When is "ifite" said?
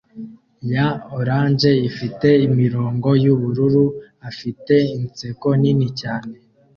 1.89-2.27